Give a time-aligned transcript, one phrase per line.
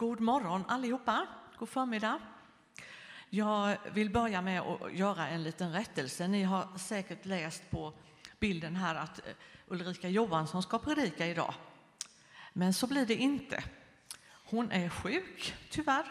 [0.00, 1.26] God morgon allihopa,
[1.58, 2.20] god förmiddag.
[3.30, 6.28] Jag vill börja med att göra en liten rättelse.
[6.28, 7.92] Ni har säkert läst på
[8.38, 9.32] bilden här att eh,
[9.68, 11.54] Ulrika Johansson ska predika idag.
[12.52, 13.64] Men så blir det inte.
[14.44, 16.06] Hon är sjuk, tyvärr.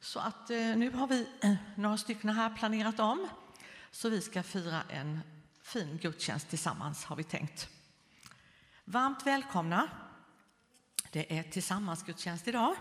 [0.00, 3.28] Så att eh, nu har vi eh, några stycken här planerat om.
[3.90, 5.20] Så vi ska fira en
[5.62, 7.68] fin gudstjänst tillsammans, har vi tänkt.
[8.84, 9.88] Varmt välkomna.
[11.10, 12.76] Det är tillsammansgudstjänst idag.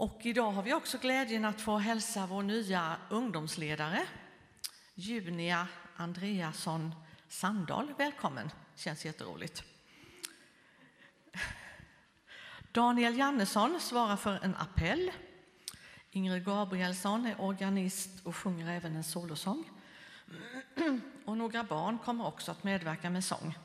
[0.00, 4.06] Och idag har vi också glädjen att få hälsa vår nya ungdomsledare
[4.94, 6.94] Junia Andreasson
[7.28, 8.50] Sandahl välkommen.
[8.74, 9.64] Känns jätteroligt.
[12.72, 15.12] Daniel Jannesson svarar för en appell.
[16.10, 19.70] Ingrid Gabrielsson är organist och sjunger även en solosång.
[21.24, 23.58] Och några barn kommer också att medverka med sång.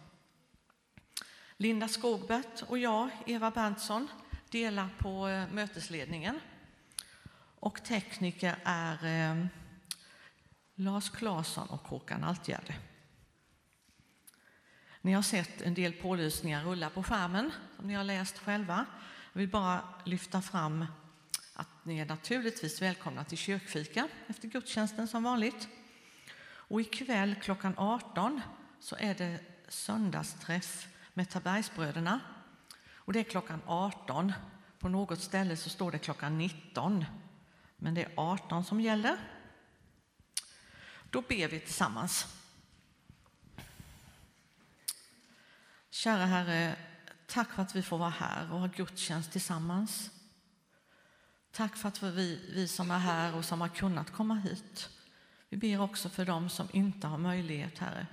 [1.58, 4.08] Linda Skogbert och jag, Eva Berntsson,
[4.56, 6.40] delar på eh, mötesledningen.
[7.60, 9.46] Och tekniker är eh,
[10.76, 12.76] Lars Claesson och Håkan Altgärde.
[15.02, 18.86] Ni har sett en del pålysningar rulla på skärmen som ni har läst själva.
[19.34, 20.86] Jag vill bara lyfta fram
[21.54, 25.68] att ni är naturligtvis välkomna till kyrkfika efter gudstjänsten som vanligt.
[26.46, 28.42] Och ikväll klockan 18
[28.80, 32.20] så är det söndagsträff med Tabergsbröderna.
[33.06, 34.34] Och det är klockan 18.
[34.80, 37.06] På något ställe så står det klockan 19.
[37.78, 39.18] Men det är 18 som gäller.
[41.10, 42.28] Då ber vi tillsammans.
[45.90, 46.76] Kära Herre,
[47.28, 50.12] tack för att vi får vara här och ha gudstjänst tillsammans.
[51.52, 54.90] Tack för att vi, vi som är här och som har kunnat komma hit.
[55.50, 58.08] Vi ber också för dem som inte har möjlighet, Herre.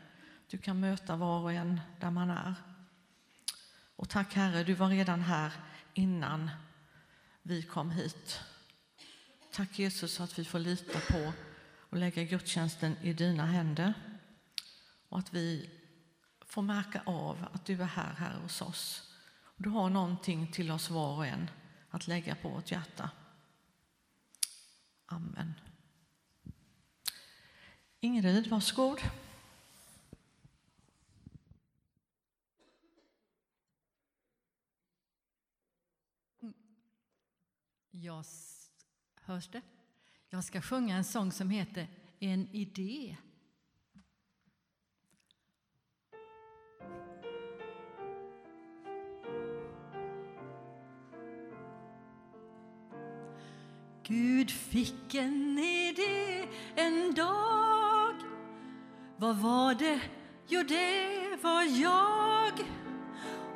[0.50, 2.54] Du kan möta var och en där man är.
[4.02, 5.52] Och tack Herre, du var redan här
[5.94, 6.50] innan
[7.42, 8.40] vi kom hit.
[9.52, 11.32] Tack Jesus att vi får lita på
[11.90, 13.94] och lägga gudstjänsten i dina händer.
[15.08, 15.70] Och att vi
[16.46, 19.12] får märka av att du är här, här hos oss.
[19.56, 21.50] Du har någonting till oss var och en
[21.90, 23.10] att lägga på vårt hjärta.
[25.06, 25.54] Amen.
[28.00, 29.00] Ingrid, varsågod.
[37.94, 38.24] Jag,
[39.14, 39.62] hörs det?
[40.28, 41.88] Jag ska sjunga en sång som heter
[42.18, 43.16] En idé.
[54.02, 58.14] Gud fick en idé en dag.
[59.16, 60.00] Vad var det?
[60.48, 62.52] Jo, det var jag.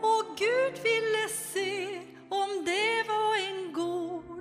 [0.02, 3.35] Och Gud ville se om det var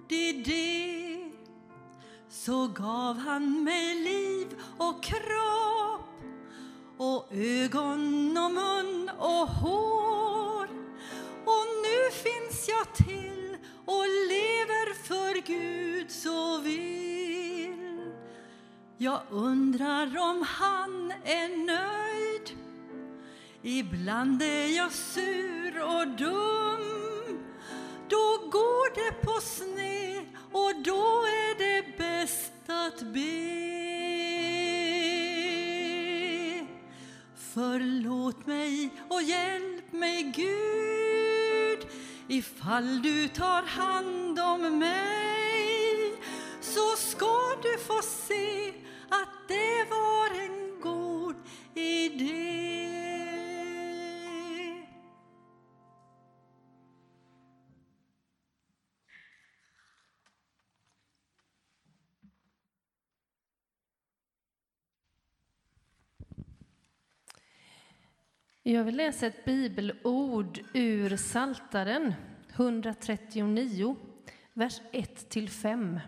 [0.05, 1.31] gjort i det
[2.29, 6.01] Så gav han mig liv och kropp
[6.97, 10.67] och ögon och mun och hår.
[11.45, 18.11] Och nu finns jag till och lever för Gud så vill.
[18.97, 22.57] Jag undrar om han är nöjd.
[23.61, 26.95] Ibland är jag sur och dum.
[28.09, 29.94] Då går det på sned
[30.55, 33.55] och då är det bäst att be.
[37.53, 41.88] Förlåt mig och hjälp mig Gud
[42.27, 46.16] ifall du tar hand om mig
[46.61, 48.73] så ska du få se
[49.09, 51.35] att det var en god
[51.73, 52.84] idé.
[68.67, 72.14] Jag vill läsa ett bibelord ur Saltaren
[72.53, 73.96] 139,
[74.53, 76.00] vers 1-5.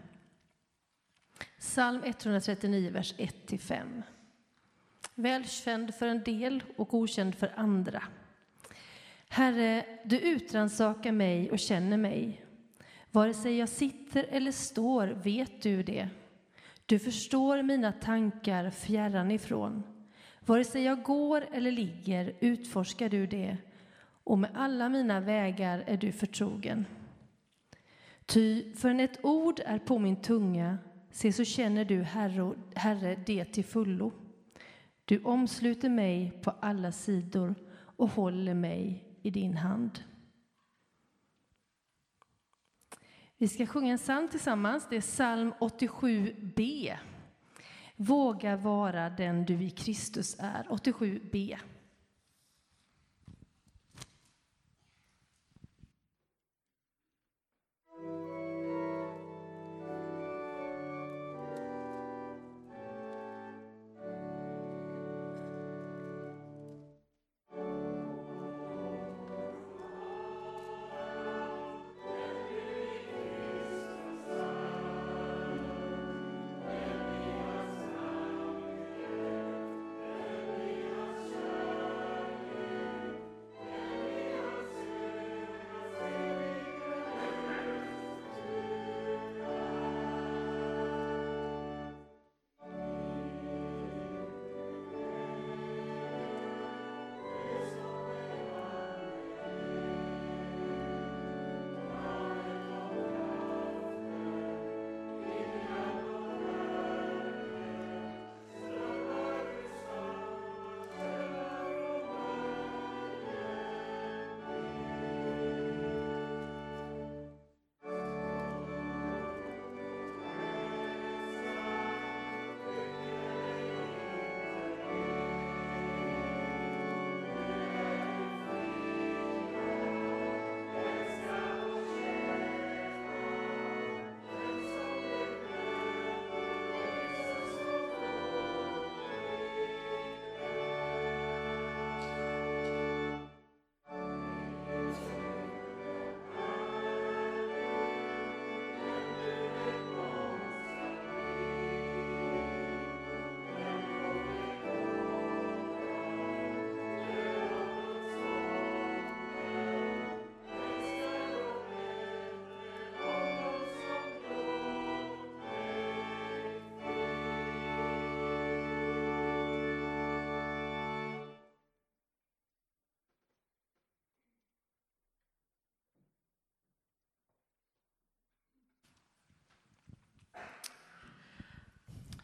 [1.60, 4.04] Psalm 139, vers 1-5.
[5.16, 8.04] Välkänd för en del och okänd för andra.
[9.30, 12.46] Herre, du utransakar mig och känner mig.
[13.12, 16.10] Vare sig jag sitter eller står vet du det.
[16.86, 19.84] Du förstår mina tankar fjärran ifrån.
[20.48, 23.58] Vare sig jag går eller ligger utforskar du det,
[24.24, 26.86] och med alla mina vägar är du förtrogen.
[28.26, 30.78] Ty förrän ett ord är på min tunga,
[31.12, 34.12] se så känner du, Herre, herre, det till fullo.
[35.06, 40.00] Du omsluter mig på alla sidor och håller mig i din hand.
[43.38, 44.88] Vi ska sjunga en psalm tillsammans.
[44.90, 46.94] Det är psalm 87b.
[48.00, 50.64] Våga vara den du i Kristus är.
[50.70, 51.58] 87b.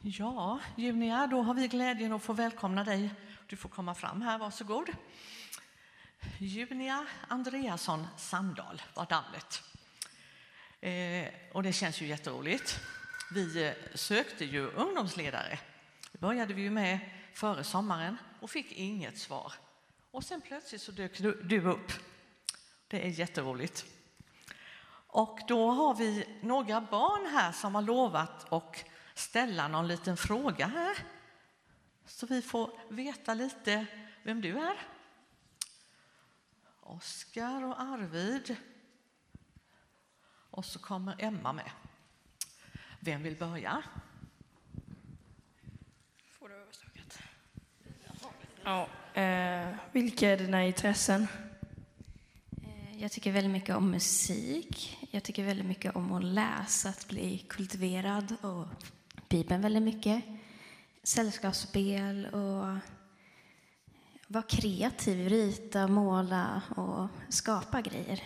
[0.05, 3.13] Ja, Junia, då har vi glädjen att få välkomna dig.
[3.47, 4.89] Du får komma fram här, varsågod.
[6.37, 9.63] Junia Andreasson Sandahl var namnet.
[10.81, 12.79] Eh, och det känns ju jätteroligt.
[13.33, 15.59] Vi eh, sökte ju ungdomsledare.
[16.11, 16.99] Det började vi ju med
[17.33, 19.53] före sommaren och fick inget svar.
[20.11, 21.91] Och sen plötsligt så dök du, du upp.
[22.87, 23.85] Det är jätteroligt.
[25.07, 30.67] Och då har vi några barn här som har lovat och ställa någon liten fråga
[30.67, 30.97] här
[32.05, 33.85] så vi får veta lite
[34.23, 34.87] vem du är.
[36.79, 38.55] Oskar och Arvid.
[40.49, 41.71] Och så kommer Emma med.
[42.99, 43.83] Vem vill börja?
[46.31, 47.19] Får du överstakat?
[48.63, 48.87] Ja,
[49.21, 51.27] eh, vilka är dina intressen?
[52.63, 54.97] Eh, jag tycker väldigt mycket om musik.
[55.11, 58.67] Jag tycker väldigt mycket om att läsa, att bli kultiverad och
[59.33, 60.23] Bibeln väldigt mycket.
[61.03, 62.77] Sällskapsspel och
[64.27, 68.23] vara kreativ, rita, måla och skapa grejer.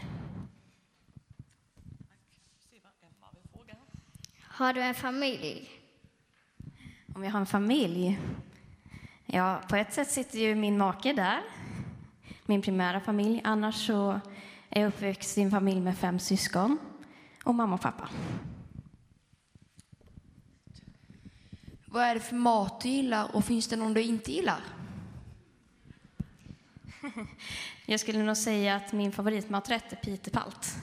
[4.41, 5.69] Har du en familj?
[7.15, 8.19] Om jag har en familj?
[9.25, 11.41] Ja, på ett sätt sitter ju min make där,
[12.45, 13.41] min primära familj.
[13.43, 14.19] Annars så
[14.69, 16.77] är jag uppväxt i en familj med fem syskon
[17.43, 18.09] och mamma och pappa.
[21.89, 24.63] Vad är det för mat du gillar och finns det någon du inte gillar?
[27.85, 30.75] Jag skulle nog säga att min favoritmaträtt är pitepalt.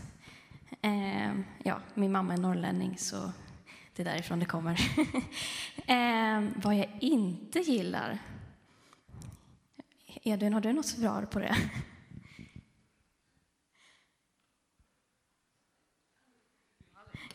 [0.82, 1.32] Eh,
[1.62, 3.32] ja, min mamma är norrlänning så
[3.94, 4.72] det är därifrån det kommer.
[5.86, 8.18] eh, vad jag inte gillar?
[10.06, 11.56] Edvin, har du något svar på det?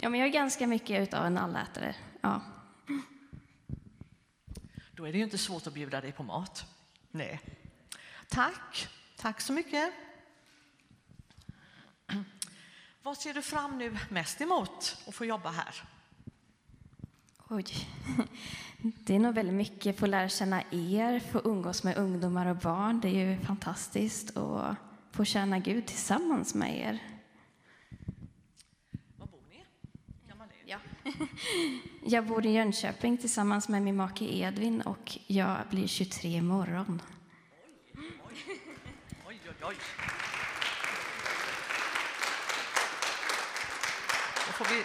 [0.01, 1.95] Ja, men jag är ganska mycket av en allätare.
[2.21, 2.41] Ja.
[4.99, 6.65] Då är det ju inte svårt att bjuda dig på mat.
[7.11, 7.39] Nej.
[8.27, 8.87] Tack.
[9.17, 9.93] Tack så mycket.
[13.03, 15.83] Vad ser du fram nu mest emot att få jobba här?
[17.49, 17.65] Oj.
[18.81, 22.99] Det är nog väldigt mycket få lära känna er, få umgås med ungdomar och barn.
[22.99, 24.75] Det är ju fantastiskt och
[25.11, 26.99] få tjäna Gud tillsammans med er.
[29.17, 29.65] Var bor ni?
[30.27, 30.71] Gammal är du?
[30.71, 30.79] Ja.
[32.05, 37.01] Jag bor i Jönköping tillsammans med min make Edvin och jag blir 23 imorgon.
[39.27, 39.75] Oj, oj, oj.
[44.47, 44.83] Då får vi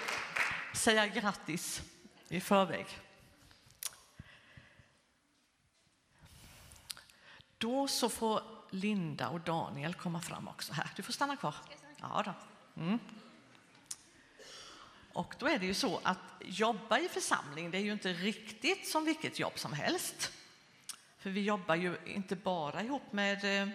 [0.79, 1.83] säga grattis
[2.29, 2.87] i förväg.
[7.59, 10.91] Då så får Linda och Daniel komma fram också här.
[10.97, 11.55] Du får stanna kvar.
[12.01, 12.35] Ja då.
[12.83, 12.99] Mm.
[15.15, 18.89] Och då är det ju så att jobba i församling, det är ju inte riktigt
[18.89, 20.33] som vilket jobb som helst.
[21.19, 23.69] För vi jobbar ju inte bara ihop med eh,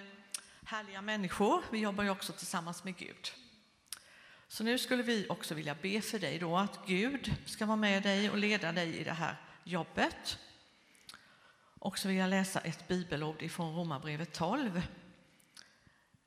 [0.63, 3.31] härliga människor, vi jobbar ju också tillsammans med Gud.
[4.47, 8.03] Så nu skulle vi också vilja be för dig då att Gud ska vara med
[8.03, 10.39] dig och leda dig i det här jobbet.
[11.79, 14.81] Och så vill jag läsa ett bibelord ifrån Romarbrevet 12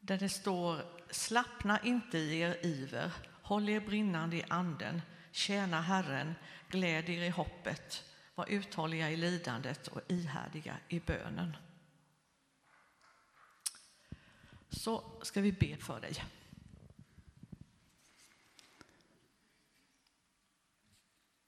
[0.01, 3.13] där det står Slappna inte i er iver,
[3.53, 6.35] håll er brinnande i anden, tjäna Herren,
[6.69, 8.05] gläd er i hoppet,
[8.35, 11.57] var uthålliga i lidandet och ihärdiga i bönen.
[14.69, 16.25] Så ska vi be för dig.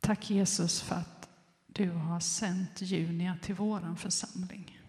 [0.00, 1.28] Tack Jesus för att
[1.66, 4.80] du har sänt Junia till våran församling.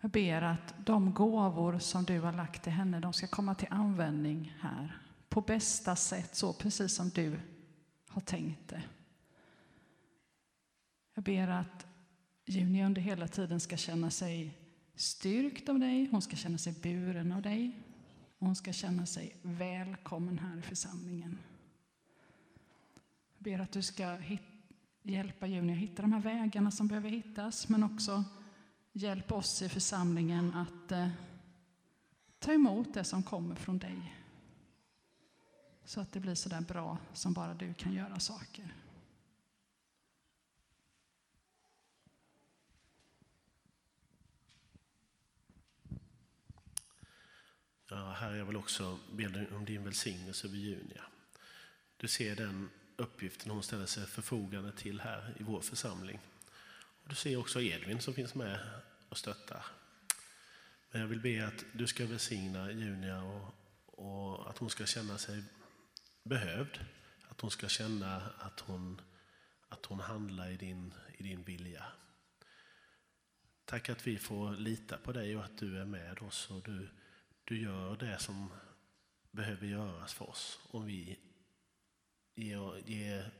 [0.00, 3.68] Jag ber att de gåvor som du har lagt till henne, de ska komma till
[3.70, 7.40] användning här på bästa sätt, så precis som du
[8.08, 8.82] har tänkt det.
[11.14, 11.86] Jag ber att
[12.46, 14.58] Juni under hela tiden ska känna sig
[14.94, 17.82] styrkt av dig, hon ska känna sig buren av dig.
[18.38, 21.38] Och hon ska känna sig välkommen här i församlingen.
[23.36, 24.18] Jag ber att du ska
[25.02, 28.24] hjälpa Juni att hitta de här vägarna som behöver hittas, men också
[28.92, 31.08] hjälp oss i församlingen att eh,
[32.38, 34.14] ta emot det som kommer från dig.
[35.88, 38.74] Så att det blir så där bra som bara du kan göra saker.
[47.88, 51.04] Ja, här jag vill också be om din välsignelse över Junia.
[51.96, 56.20] Du ser den uppgiften hon ställer sig förfogande till här i vår församling.
[57.02, 58.60] Och du ser också Edvin som finns med
[59.08, 59.64] och stöttar.
[60.90, 63.54] Men jag vill be att du ska välsigna Junia och,
[63.86, 65.42] och att hon ska känna sig
[66.28, 66.84] behövd.
[67.28, 69.00] Att hon ska känna att hon,
[69.68, 71.84] att hon handlar i din, i din vilja.
[73.64, 76.88] Tack att vi får lita på dig och att du är med oss och du,
[77.44, 78.50] du gör det som
[79.30, 80.58] behöver göras för oss.
[80.70, 81.18] Om vi
[82.34, 83.30] ger, ger,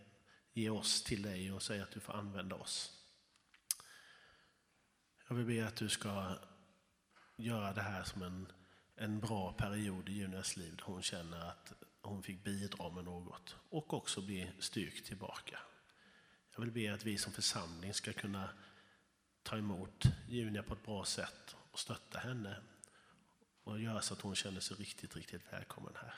[0.52, 2.92] ger oss till dig och säger att du får använda oss.
[5.28, 6.38] Jag vill be att du ska
[7.37, 8.52] göra det här som en,
[8.97, 11.73] en bra period i Junias liv där hon känner att
[12.08, 15.58] hon fick bidra med något och också bli styrkt tillbaka.
[16.54, 18.50] Jag vill be att vi som församling ska kunna
[19.42, 22.60] ta emot Junia på ett bra sätt och stötta henne
[23.64, 26.14] och göra så att hon känner sig riktigt, riktigt välkommen här.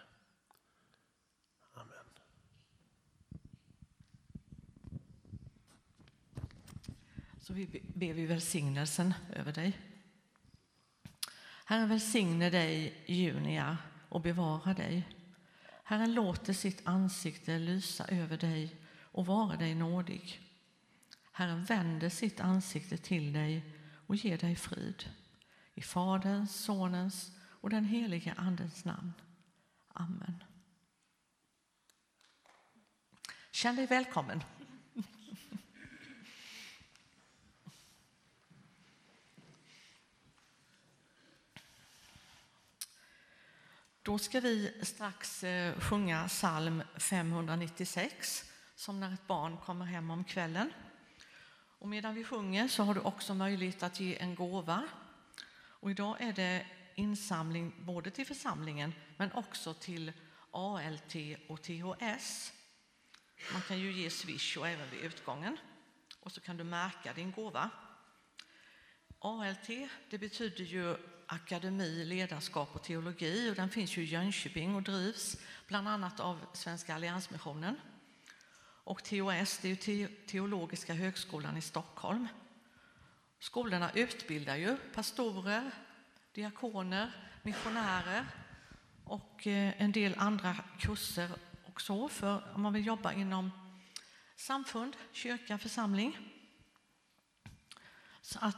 [1.73, 2.05] Amen.
[7.41, 9.79] Så vi ber vi välsignelsen över dig.
[11.65, 13.79] Herren välsigne dig, Junia,
[14.09, 15.20] och bevara dig.
[15.91, 20.41] Herren låter sitt ansikte lysa över dig och vara dig nådig.
[21.33, 25.05] Herren vänder sitt ansikte till dig och ger dig frid.
[25.75, 29.13] I Faderns, Sonens och den helige Andens namn.
[29.93, 30.45] Amen.
[33.51, 34.43] Känn dig välkommen.
[44.11, 50.25] Då ska vi strax eh, sjunga psalm 596 som när ett barn kommer hem om
[50.25, 50.73] kvällen.
[51.79, 54.89] Och medan vi sjunger så har du också möjlighet att ge en gåva.
[55.53, 60.13] Och idag är det insamling både till församlingen men också till
[60.51, 61.15] ALT
[61.49, 62.53] och THS.
[63.53, 65.57] Man kan ju ge Swish och även vid utgången.
[66.21, 67.71] Och så kan du märka din gåva.
[69.19, 69.69] ALT
[70.11, 70.97] det betyder ju
[71.33, 76.47] Akademi ledarskap och teologi och den finns ju i Jönköping och drivs bland annat av
[76.53, 77.77] Svenska Alliansmissionen.
[78.85, 82.29] Och TOS det är ju Teologiska högskolan i Stockholm.
[83.39, 85.71] Skolorna utbildar ju pastorer,
[86.33, 88.27] diakoner, missionärer
[89.05, 91.31] och eh, en del andra kurser
[91.67, 93.51] också för om man vill jobba inom
[94.37, 96.19] samfund, kyrka, församling.
[98.23, 98.57] Så att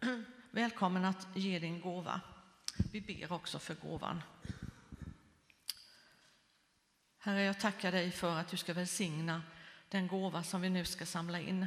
[0.54, 2.20] välkommen att ge din gåva.
[2.92, 4.22] Vi ber också för gåvan.
[7.18, 9.42] Herre, jag tackar dig för att du ska välsigna
[9.88, 11.66] den gåva som vi nu ska samla in.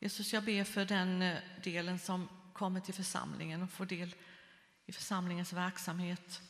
[0.00, 4.14] Jesus, jag ber för den eh, delen som kommer till församlingen och får del
[4.86, 6.40] i församlingens verksamhet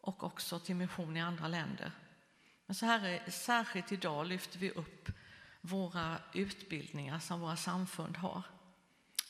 [0.00, 1.92] och också till mission i andra länder.
[2.66, 5.12] Men så här, särskilt idag lyfter vi upp
[5.60, 8.42] våra utbildningar som våra samfund har.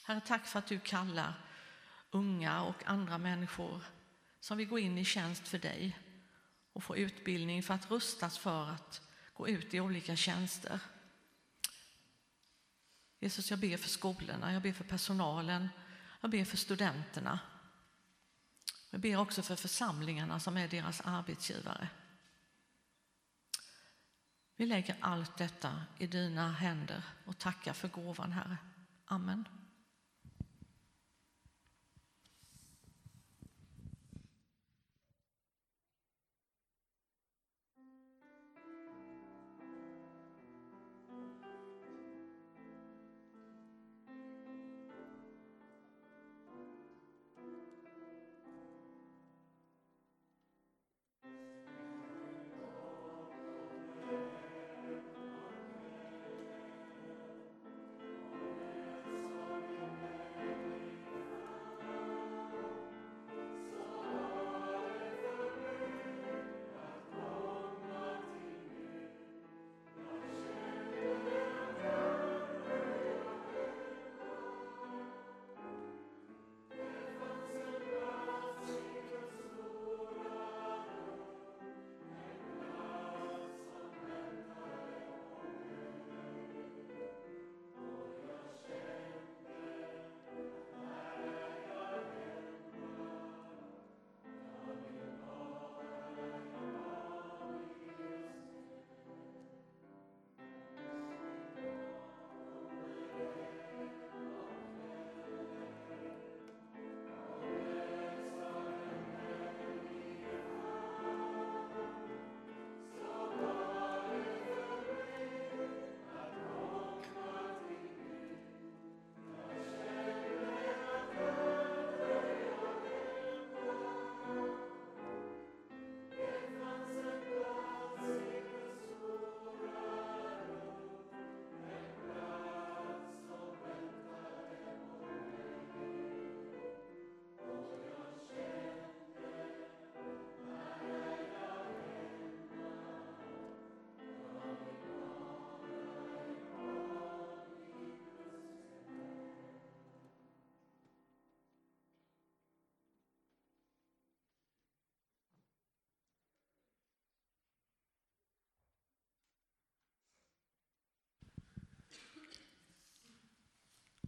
[0.07, 1.35] Herre, tack för att du kallar
[2.11, 3.85] unga och andra människor
[4.41, 5.99] som vill gå in i tjänst för dig
[6.73, 9.01] och få utbildning för att rustas för att
[9.35, 10.81] gå ut i olika tjänster.
[13.21, 15.69] Jesus, jag ber för skolorna, jag ber för personalen,
[16.21, 17.39] jag ber för studenterna.
[18.91, 21.89] Jag ber också för församlingarna som är deras arbetsgivare.
[24.57, 28.57] Vi lägger allt detta i dina händer och tackar för gåvan, Herre.
[29.05, 29.49] Amen.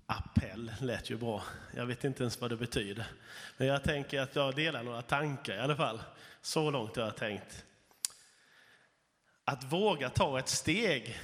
[0.07, 1.43] Appell lät ju bra.
[1.75, 3.07] Jag vet inte ens vad det betyder.
[3.57, 6.03] Men jag tänker att jag delar några tankar i alla fall.
[6.41, 7.65] Så långt har jag tänkt.
[9.45, 11.19] Att våga ta ett steg,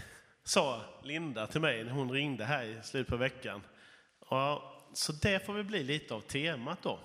[0.45, 3.63] sa Linda till mig när hon ringde här i slutet på veckan.
[4.31, 6.99] Ja, så det får väl bli lite av temat då.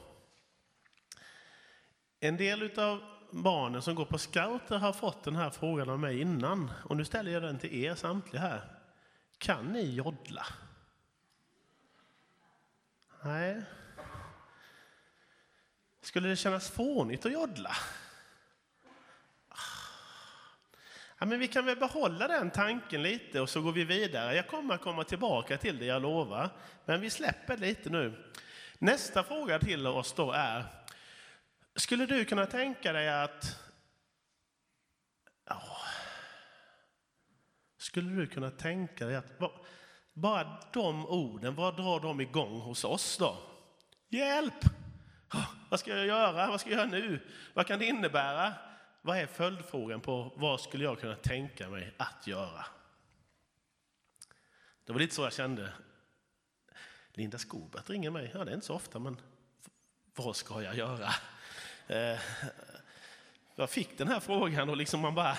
[2.20, 6.22] En del av barnen som går på scouter har fått den här frågan av mig
[6.22, 6.72] innan.
[6.84, 8.62] Och nu ställer jag den till er samtliga här.
[9.38, 10.46] Kan ni joddla?
[13.28, 13.62] Nej.
[16.02, 17.76] Skulle det kännas fånigt att joddla?
[19.50, 19.58] Ah.
[21.20, 24.36] Ja, men vi kan väl behålla den tanken lite och så går vi vidare.
[24.36, 26.50] Jag kommer komma tillbaka till det, jag lovar.
[26.86, 28.32] Men vi släpper lite nu.
[28.78, 30.66] Nästa fråga till oss då är,
[31.76, 33.60] skulle du kunna tänka dig att...
[35.46, 35.78] Ja,
[37.78, 39.40] skulle du kunna tänka dig att
[40.18, 43.38] bara de orden, vad drar de igång hos oss då?
[44.10, 44.66] Hjälp!
[45.70, 46.48] Vad ska jag göra?
[46.48, 47.20] Vad ska jag göra nu?
[47.54, 48.54] Vad kan det innebära?
[49.02, 52.66] Vad är följdfrågan på vad skulle jag kunna tänka mig att göra?
[54.86, 55.74] Det var lite så jag kände.
[57.14, 58.32] Linda Skobert ringer mig.
[58.34, 59.22] Ja, det är inte så ofta, men
[60.16, 61.10] vad ska jag göra?
[61.88, 62.20] Eh,
[63.56, 65.38] jag fick den här frågan och liksom man bara...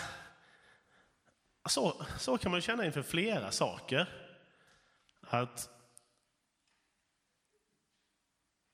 [1.68, 4.27] Så, så kan man känna inför flera saker.
[5.30, 5.70] Att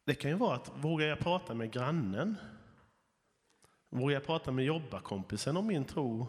[0.05, 2.37] det kan ju vara att vågar jag prata med grannen?
[3.89, 6.29] Vågar jag prata med jobbarkompisen om min tro?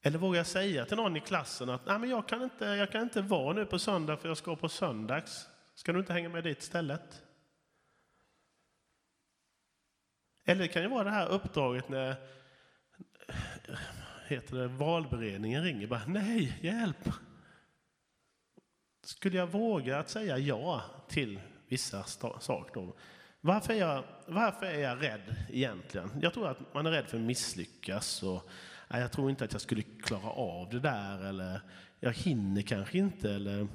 [0.00, 2.92] Eller vågar jag säga till någon i klassen att Nej, men jag, kan inte, jag
[2.92, 5.48] kan inte vara nu på söndag för jag ska på söndags.
[5.74, 7.22] Ska du inte hänga med dit istället?
[10.44, 12.16] Eller det kan ju vara det här uppdraget när
[14.26, 15.86] heter det, valberedningen ringer.
[15.86, 17.08] Bara, Nej, hjälp!
[19.02, 22.04] Skulle jag våga att säga ja till vissa
[22.40, 22.92] saker?
[23.40, 26.10] Varför är, jag, varför är jag rädd egentligen?
[26.22, 28.48] Jag tror att man är rädd för att misslyckas och
[28.88, 31.60] nej, jag tror inte att jag skulle klara av det där eller
[32.00, 33.68] jag hinner kanske inte eller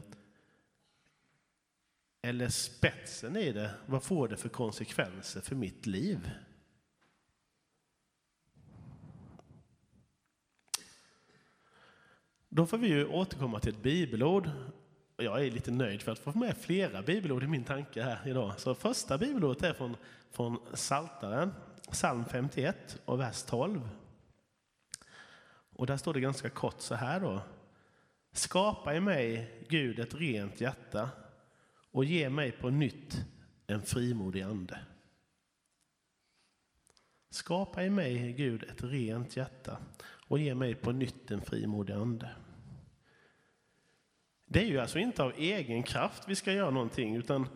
[2.21, 6.31] eller spetsen i det, vad får det för konsekvenser för mitt liv?
[12.49, 14.49] Då får vi ju återkomma till ett bibelord.
[15.19, 18.59] Jag är lite nöjd för att få med flera bibelord i min tanke här idag.
[18.59, 19.95] Så första bibelordet är från,
[20.31, 21.53] från Saltaren,
[21.91, 23.89] psalm 51 och vers 12.
[25.77, 27.41] Och där står det ganska kort så här då.
[28.31, 31.09] Skapa i mig, Gud, ett rent hjärta
[31.91, 33.25] och ge mig på nytt
[33.67, 34.79] en frimodig ande.
[37.29, 39.77] Skapa i mig, Gud, ett rent hjärta
[40.27, 42.29] och ge mig på nytt en frimodig ande.
[44.49, 47.47] Det är ju alltså inte av egen kraft vi ska göra någonting, utan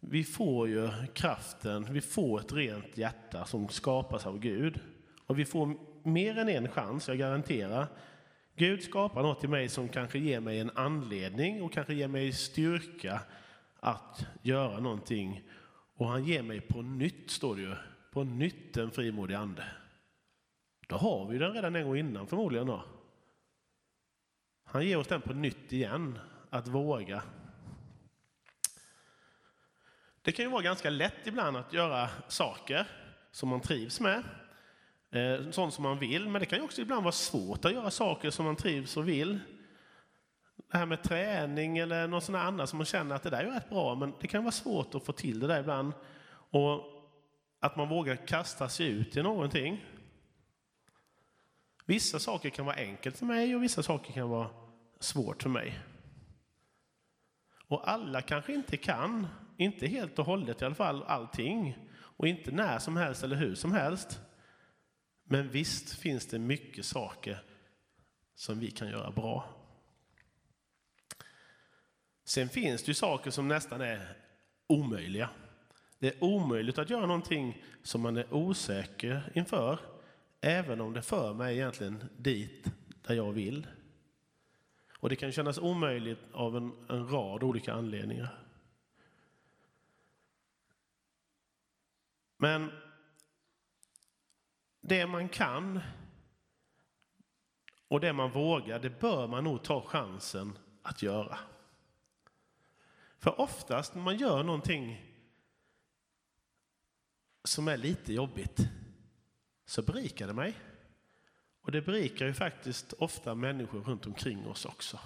[0.00, 4.80] vi får ju kraften, vi får ett rent hjärta som skapas av Gud.
[5.26, 7.86] Och vi får mer än en chans, jag garanterar.
[8.56, 12.32] Gud skapar något i mig som kanske ger mig en anledning och kanske ger mig
[12.32, 13.20] styrka
[13.80, 15.42] att göra någonting.
[15.96, 17.74] Och han ger mig på nytt, står det ju,
[18.12, 19.64] på nytt en frimodig ande.
[20.88, 22.84] Då har vi den redan en gång innan förmodligen då.
[24.64, 26.18] Han ger oss den på nytt igen,
[26.50, 27.22] att våga.
[30.22, 32.86] Det kan ju vara ganska lätt ibland att göra saker
[33.30, 34.22] som man trivs med,
[35.10, 37.90] eh, sånt som man vill, men det kan ju också ibland vara svårt att göra
[37.90, 39.40] saker som man trivs och vill.
[40.70, 43.50] Det här med träning eller något sånt annat som man känner att det där är
[43.50, 45.92] rätt bra, men det kan vara svårt att få till det där ibland.
[46.50, 46.80] Och
[47.60, 49.84] att man vågar kasta sig ut i någonting.
[51.84, 54.50] Vissa saker kan vara enkelt för mig och vissa saker kan vara
[55.00, 55.80] svårt för mig.
[57.68, 61.78] Och alla kanske inte kan, inte helt och hållet i alla fall, allting.
[62.16, 64.20] Och inte när som helst eller hur som helst.
[65.24, 67.42] Men visst finns det mycket saker
[68.34, 69.48] som vi kan göra bra.
[72.24, 74.16] Sen finns det ju saker som nästan är
[74.66, 75.30] omöjliga.
[75.98, 79.78] Det är omöjligt att göra någonting som man är osäker inför,
[80.44, 82.66] även om det för mig egentligen dit
[83.02, 83.66] där jag vill.
[84.98, 88.38] Och det kan kännas omöjligt av en, en rad olika anledningar.
[92.36, 92.72] Men
[94.80, 95.80] det man kan
[97.88, 101.38] och det man vågar, det bör man nog ta chansen att göra.
[103.18, 105.04] För oftast när man gör någonting
[107.44, 108.68] som är lite jobbigt
[109.74, 110.54] så berikar det mig.
[111.60, 114.98] Och det berikar ju faktiskt ofta människor runt omkring oss också.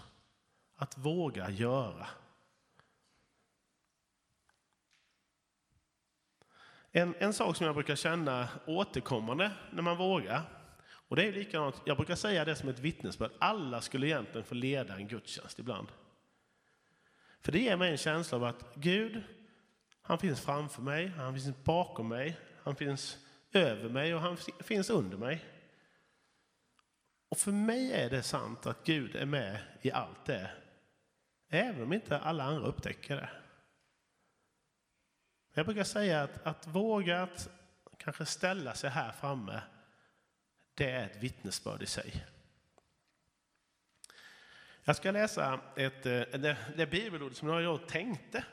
[0.76, 2.06] Att våga göra.
[6.92, 10.42] En, en sak som jag brukar känna återkommande när man vågar,
[10.86, 14.54] och det är likadant, jag brukar säga det som ett vittnesbörd, alla skulle egentligen få
[14.54, 15.88] leda en gudstjänst ibland.
[17.40, 19.22] För det ger mig en känsla av att Gud,
[20.02, 24.90] han finns framför mig, han finns bakom mig, han finns över mig och han finns
[24.90, 25.44] under mig.
[27.28, 30.50] Och för mig är det sant att Gud är med i allt det,
[31.48, 33.30] även om inte alla andra upptäcker det.
[35.54, 37.48] Jag brukar säga att, att våga att
[37.96, 39.62] kanske ställa sig här framme,
[40.74, 42.26] det är ett vittnesbörd i sig.
[44.84, 48.44] Jag ska läsa ett, eh, det, det bibelord som jag tänkte.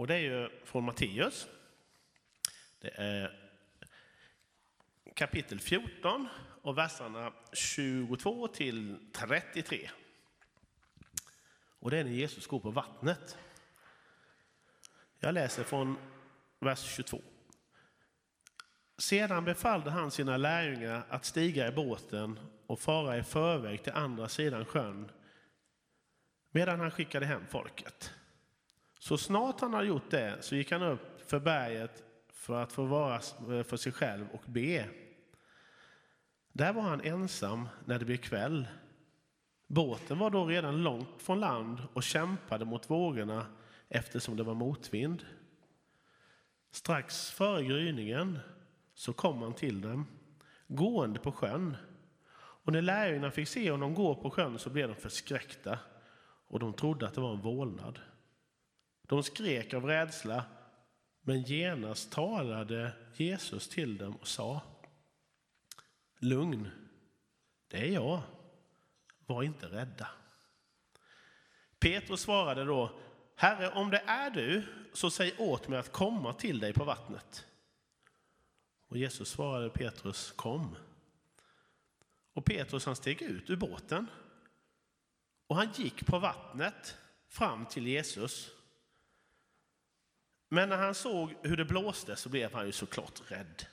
[0.00, 1.48] Och det är ju från Matteus.
[2.78, 3.50] Det är
[5.14, 6.28] kapitel 14
[6.62, 9.90] och verserna 22 till 33.
[11.78, 13.38] Och det är när Jesus går på vattnet.
[15.18, 15.96] Jag läser från
[16.58, 17.22] vers 22.
[18.98, 24.28] Sedan befallde han sina lärjungar att stiga i båten och fara i förväg till andra
[24.28, 25.10] sidan sjön
[26.50, 28.14] medan han skickade hem folket.
[29.00, 32.84] Så snart han hade gjort det så gick han upp för berget för att få
[32.84, 34.88] vara eh, för sig själv och be.
[36.52, 38.68] Där var han ensam när det blev kväll.
[39.66, 43.46] Båten var då redan långt från land och kämpade mot vågorna
[43.88, 45.26] eftersom det var motvind.
[46.70, 48.38] Strax före gryningen
[48.94, 50.06] så kom han till dem,
[50.66, 51.76] gående på sjön.
[52.36, 55.78] Och när lärjungarna fick se honom gå på sjön så blev de förskräckta
[56.48, 57.98] och de trodde att det var en vålnad.
[59.10, 60.44] De skrek av rädsla,
[61.20, 64.62] men genast talade Jesus till dem och sa
[66.18, 66.70] Lugn,
[67.68, 68.22] det är jag.
[69.26, 70.08] Var inte rädda.
[71.78, 72.98] Petrus svarade då
[73.36, 77.46] Herre, om det är du, så säg åt mig att komma till dig på vattnet.
[78.88, 80.76] Och Jesus svarade Petrus, kom.
[82.32, 84.06] Och Petrus han steg ut ur båten
[85.46, 86.96] och han gick på vattnet
[87.28, 88.50] fram till Jesus.
[90.52, 93.66] Men när han såg hur det blåste så blev han ju såklart rädd.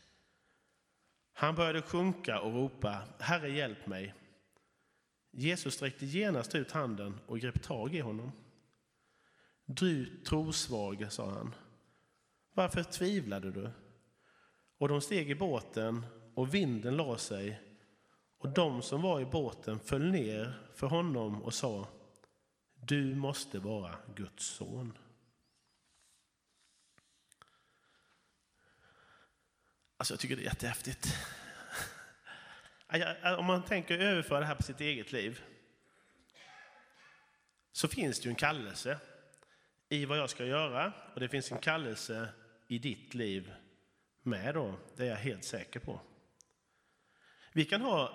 [1.34, 4.14] Han började sjunka och ropa, Herre hjälp mig.
[5.32, 8.32] Jesus sträckte genast ut handen och grep tag i honom.
[9.66, 11.56] Du trosvage, sa han.
[12.54, 13.70] Varför tvivlade du?
[14.78, 17.62] Och de steg i båten och vinden la sig
[18.38, 21.88] och de som var i båten föll ner för honom och sa
[22.76, 24.98] Du måste vara Guds son.
[29.98, 31.18] Alltså jag tycker det är jättehäftigt.
[33.38, 35.42] Om man tänker överföra det här på sitt eget liv
[37.72, 39.00] så finns det ju en kallelse
[39.90, 42.30] i vad jag ska göra och det finns en kallelse
[42.68, 43.54] i ditt liv
[44.24, 46.02] med då, det är jag helt säker på.
[47.54, 48.14] Vi kan ha,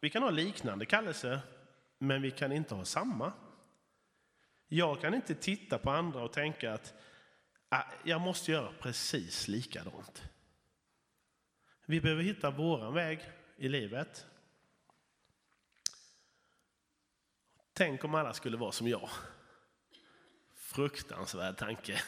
[0.00, 1.40] vi kan ha liknande kallelse,
[1.98, 3.32] men vi kan inte ha samma.
[4.68, 6.94] Jag kan inte titta på andra och tänka att
[7.68, 10.31] ah, jag måste göra precis likadant.
[11.86, 13.20] Vi behöver hitta våran väg
[13.56, 14.26] i livet.
[17.72, 19.08] Tänk om alla skulle vara som jag.
[20.54, 22.02] Fruktansvärd tanke.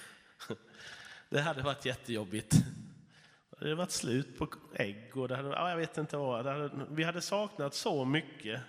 [1.28, 2.50] Det hade varit jättejobbigt.
[3.50, 6.46] Det hade varit slut på ägg och det hade, jag vet inte vad.
[6.46, 8.60] Hade, vi hade saknat så mycket.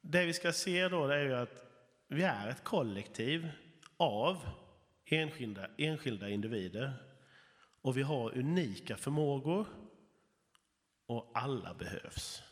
[0.00, 1.64] Det vi ska se då är ju att
[2.08, 3.48] vi är ett kollektiv
[3.96, 4.48] av
[5.04, 7.11] enskilda, enskilda individer.
[7.82, 9.66] Och vi har unika förmågor
[11.06, 12.42] och alla behövs.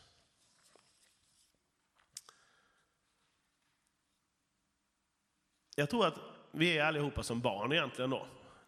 [5.75, 6.19] Jag tror att
[6.51, 8.27] vi är allihopa som barn egentligen då.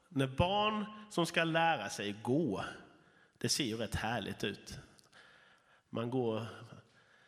[0.09, 2.63] När barn som ska lära sig gå,
[3.37, 4.79] det ser ju rätt härligt ut.
[5.89, 6.45] Man går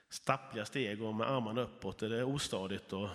[0.09, 2.93] stappliga steg och med armarna uppåt, det är ostadigt.
[2.93, 3.09] Och,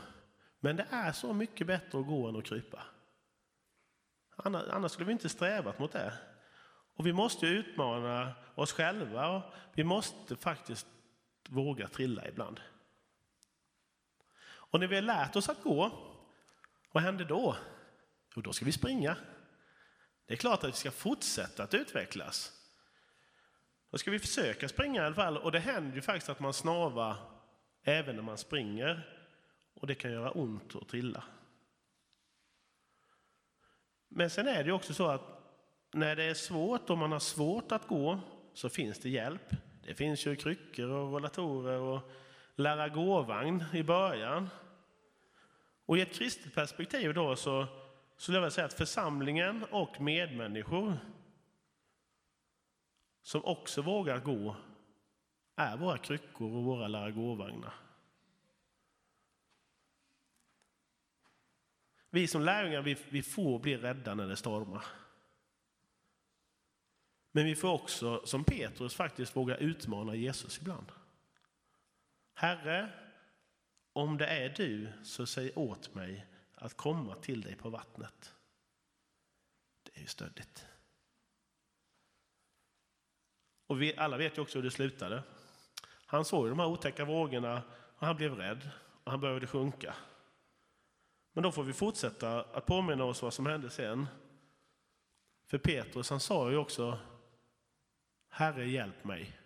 [0.60, 2.82] men det är så mycket bättre att gå än att krypa.
[4.44, 6.12] Annars, annars skulle vi inte strävat mot det.
[6.94, 9.42] Och vi måste utmana oss själva och
[9.74, 10.86] vi måste faktiskt
[11.48, 12.60] våga trilla ibland.
[14.42, 15.90] Och när vi har lärt oss att gå,
[16.92, 17.56] vad händer då?
[18.34, 19.16] Jo, då ska vi springa.
[20.26, 22.52] Det är klart att vi ska fortsätta att utvecklas.
[23.90, 25.38] Då ska vi försöka springa i alla fall.
[25.38, 27.16] Och det händer ju faktiskt att man snavar
[27.84, 29.16] även när man springer.
[29.74, 31.24] Och det kan göra ont att trilla.
[34.12, 35.22] Men sen är det också så att
[35.92, 38.20] när det är svårt och man har svårt att gå
[38.54, 39.50] så finns det hjälp.
[39.86, 42.10] Det finns ju kryckor och rollatorer och
[42.56, 44.48] lära gåvagn i början.
[45.86, 47.66] Och i ett kristet perspektiv då så
[48.16, 50.98] skulle jag vilja säga att församlingen och medmänniskor
[53.22, 54.56] som också vågar gå
[55.56, 57.89] är våra kryckor och våra lära gåvagnar.
[62.10, 64.84] Vi som lärjungar vi, vi får bli rädda när det stormar.
[67.32, 70.92] Men vi får också, som Petrus, faktiskt våga utmana Jesus ibland.
[72.34, 72.92] Herre,
[73.92, 78.34] om det är du, så säg åt mig att komma till dig på vattnet.
[79.82, 80.66] Det är ju stöddigt.
[83.66, 85.22] Och vi alla vet ju också hur det slutade.
[86.06, 87.62] Han såg de här otäcka vågorna
[87.96, 88.70] och han blev rädd
[89.04, 89.94] och han började sjunka.
[91.32, 94.06] Men då får vi fortsätta att påminna oss vad som hände sen.
[95.46, 96.98] För Petrus han sa ju också
[98.28, 99.36] Herre hjälp mig.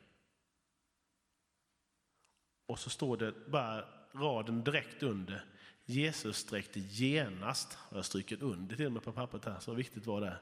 [2.66, 5.44] Och så står det bara raden direkt under.
[5.84, 10.06] Jesus sträckte genast, har jag stryker under till och med på pappret här, så viktigt
[10.06, 10.40] var det.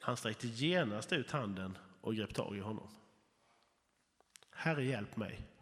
[0.00, 2.88] Han sträckte genast ut handen och grep tag i honom.
[4.50, 5.55] Herre hjälp mig.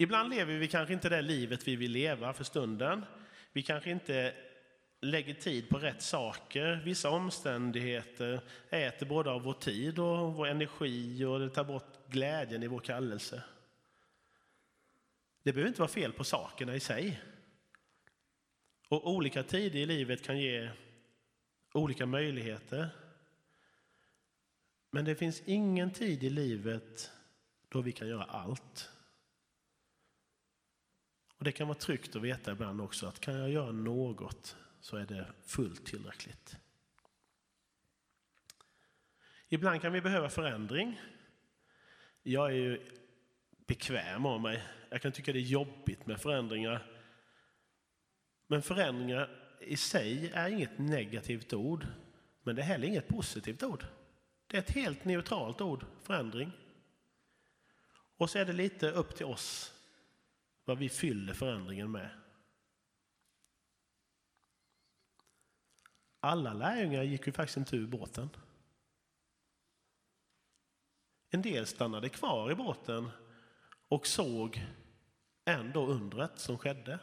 [0.00, 3.04] Ibland lever vi kanske inte det livet vi vill leva för stunden.
[3.52, 4.34] Vi kanske inte
[5.00, 6.82] lägger tid på rätt saker.
[6.84, 12.62] Vissa omständigheter äter både av vår tid och vår energi och det tar bort glädjen
[12.62, 13.42] i vår kallelse.
[15.42, 17.20] Det behöver inte vara fel på sakerna i sig.
[18.88, 20.70] Och olika tider i livet kan ge
[21.72, 22.88] olika möjligheter.
[24.90, 27.10] Men det finns ingen tid i livet
[27.68, 28.90] då vi kan göra allt.
[31.38, 34.96] Och Det kan vara tryggt att veta ibland också att kan jag göra något så
[34.96, 36.56] är det fullt tillräckligt.
[39.48, 41.00] Ibland kan vi behöva förändring.
[42.22, 42.90] Jag är ju
[43.66, 44.64] bekväm av mig.
[44.90, 46.86] Jag kan tycka det är jobbigt med förändringar.
[48.46, 51.86] Men förändringar i sig är inget negativt ord.
[52.42, 53.84] Men det är heller inget positivt ord.
[54.46, 56.52] Det är ett helt neutralt ord, förändring.
[58.16, 59.77] Och så är det lite upp till oss
[60.68, 62.10] vad vi fyller förändringen med.
[66.20, 68.30] Alla lärjungar gick ju faktiskt inte ur båten.
[71.30, 73.10] En del stannade kvar i båten
[73.88, 74.66] och såg
[75.44, 76.98] ändå undret som skedde.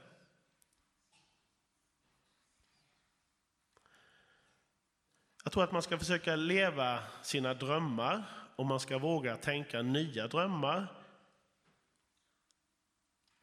[5.43, 8.23] Jag tror att man ska försöka leva sina drömmar
[8.55, 11.04] och man ska våga tänka nya drömmar.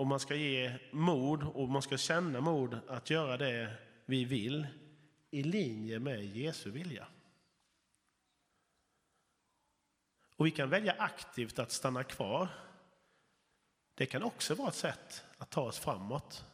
[0.03, 4.67] Och man ska ge mod och man ska känna mod att göra det vi vill
[5.31, 7.07] i linje med Jesu vilja.
[10.37, 12.49] Och vi kan välja aktivt att stanna kvar.
[13.95, 16.45] Det kan också vara ett sätt att ta oss framåt.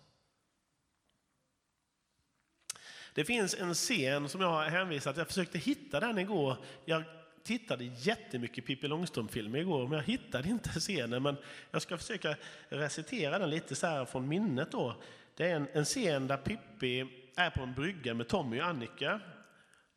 [3.15, 6.57] Det finns en scen som jag har hänvisat Jag försökte hitta den igår.
[6.85, 7.05] Jag
[7.49, 11.23] tittade jättemycket Pippi Långstrump-filmer igår, men jag hittade inte scenen.
[11.23, 11.37] Men
[11.71, 12.37] jag ska försöka
[12.69, 14.73] recitera den lite så här från minnet.
[14.73, 14.97] Då.
[15.37, 17.07] Det är en, en scen där Pippi
[17.37, 19.21] är på en brygga med Tommy och Annika.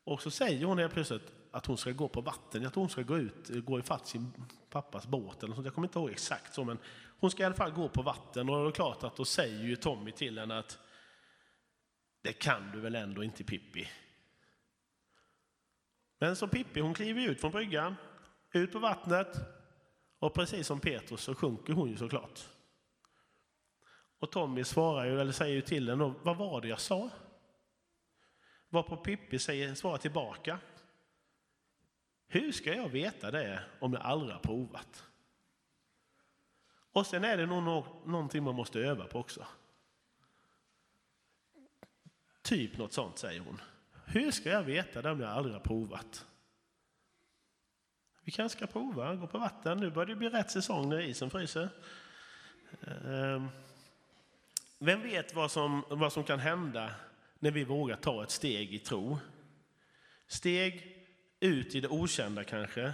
[0.04, 2.62] Och så säger hon helt plötsligt att hon ska gå på vatten.
[2.62, 4.32] Jag tror hon ska gå ut, gå ifatt sin
[4.70, 5.64] pappas båt eller sånt.
[5.64, 6.78] Jag kommer inte ihåg exakt så, men
[7.20, 8.48] hon ska i alla fall gå på vatten.
[8.48, 10.78] Och det är klart att då säger ju Tommy till henne att
[12.22, 13.88] det kan du väl ändå inte Pippi?
[16.22, 17.96] Men så Pippi hon kliver ut från bryggan,
[18.52, 19.36] ut på vattnet
[20.18, 22.40] och precis som Petrus så sjunker hon ju såklart.
[24.18, 27.10] Och Tommy svarar ju, eller säger ju till henne, vad var det jag sa?
[28.68, 30.58] Varpå Pippi säger, svarar tillbaka.
[32.26, 35.04] Hur ska jag veta det om jag aldrig har provat?
[36.92, 37.62] Och sen är det nog
[38.06, 39.46] någonting man måste öva på också.
[42.42, 43.60] Typ något sånt säger hon.
[44.06, 46.26] Hur ska jag veta det om jag aldrig har provat?
[48.24, 49.78] Vi kanske ska prova, gå på vatten.
[49.78, 51.68] Nu börjar det bli rätt säsong när isen fryser.
[53.04, 53.48] Ehm,
[54.78, 56.94] vem vet vad som, vad som kan hända
[57.38, 59.18] när vi vågar ta ett steg i tro?
[60.26, 60.96] Steg
[61.40, 62.92] ut i det okända kanske.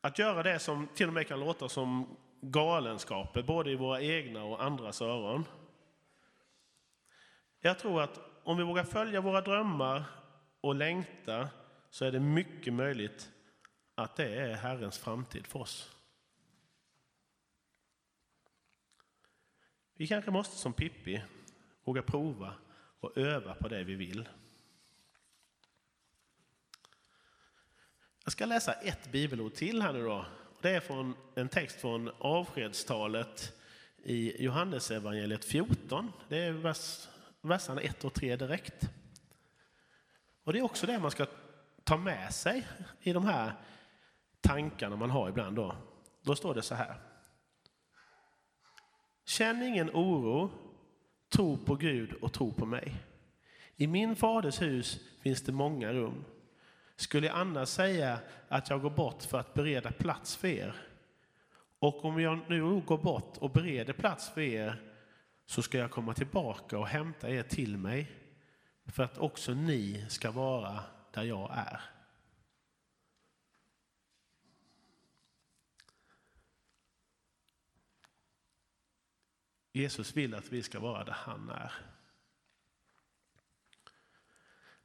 [0.00, 4.44] Att göra det som till och med kan låta som galenskaper, både i våra egna
[4.44, 5.44] och andras öron.
[7.66, 10.04] Jag tror att om vi vågar följa våra drömmar
[10.60, 11.48] och längta
[11.90, 13.30] så är det mycket möjligt
[13.94, 15.96] att det är Herrens framtid för oss.
[19.94, 21.22] Vi kanske måste som Pippi
[21.84, 22.54] våga prova
[23.00, 24.28] och öva på det vi vill.
[28.24, 30.26] Jag ska läsa ett bibelord till här nu då.
[30.60, 33.52] Det är från en text från avskedstalet
[34.02, 36.12] i Johannesevangeliet 14.
[36.28, 37.08] Det är vers
[37.44, 38.90] verserna 1 och 3 direkt.
[40.44, 41.26] Och Det är också det man ska
[41.84, 42.66] ta med sig
[43.00, 43.52] i de här
[44.40, 45.56] tankarna man har ibland.
[45.56, 45.76] Då,
[46.22, 47.00] då står det så här.
[49.24, 50.50] Känn ingen oro,
[51.28, 52.94] tro på Gud och tro på mig.
[53.76, 56.24] I min faders hus finns det många rum.
[56.96, 60.74] Skulle jag annars säga att jag går bort för att bereda plats för er?
[61.78, 64.93] Och om jag nu går bort och bereder plats för er
[65.46, 68.20] så ska jag komma tillbaka och hämta er till mig
[68.86, 71.80] för att också ni ska vara där jag är.
[79.72, 81.72] Jesus vill att vi ska vara där han är.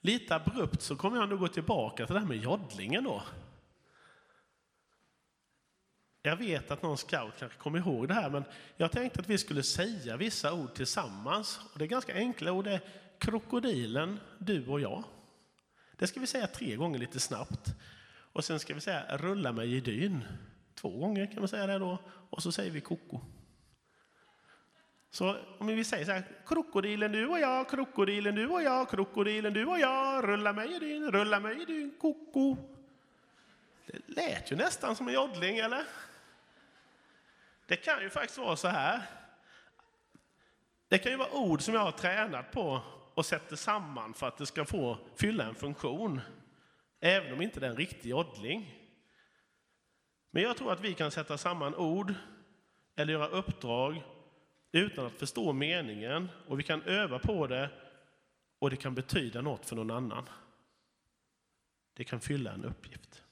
[0.01, 3.23] Lite abrupt så kommer jag nog gå tillbaka till det här med joddlingen då.
[6.21, 8.43] Jag vet att någon scout kanske kommer ihåg det här, men
[8.77, 11.59] jag tänkte att vi skulle säga vissa ord tillsammans.
[11.73, 12.65] Och det är ganska enkla ord.
[12.65, 12.81] Det är
[13.17, 15.03] krokodilen, du och jag.
[15.97, 17.75] Det ska vi säga tre gånger lite snabbt.
[18.33, 20.23] Och sen ska vi säga rulla mig i dyn.
[20.75, 21.97] Två gånger kan man säga det då.
[22.29, 23.19] Och så säger vi koko.
[25.11, 29.53] Så om vi säger så här, krokodilen du och jag, krokodilen du och jag, krokodilen
[29.53, 32.57] du och jag, rulla mig i dyn, rulla mig i dyn, koko.
[33.85, 35.83] Det lät ju nästan som en joddling, eller?
[37.69, 39.01] Det kan ju faktiskt vara så här.
[40.87, 42.81] Det kan ju vara ord som jag har tränat på
[43.13, 46.21] och sätter samman för att det ska få fylla en funktion.
[46.99, 48.75] Även om inte det är en riktig joddling.
[50.31, 52.13] Men jag tror att vi kan sätta samman ord
[52.95, 54.03] eller göra uppdrag
[54.71, 57.69] utan att förstå meningen och vi kan öva på det
[58.59, 60.29] och det kan betyda något för någon annan.
[61.93, 63.23] Det kan fylla en uppgift.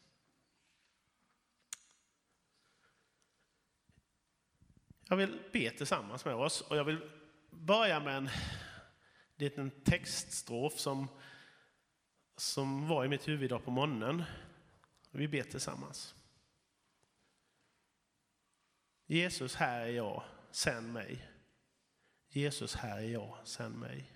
[5.09, 7.09] Jag vill be tillsammans med oss och jag vill
[7.49, 8.29] börja med en
[9.35, 11.07] liten textstrof som
[12.37, 14.23] som var i mitt huvud idag på morgonen.
[15.11, 16.15] Vi ber tillsammans.
[19.05, 21.27] Jesus, här är jag, sänd mig.
[22.29, 24.11] Jesus, här är jag, sänd mig.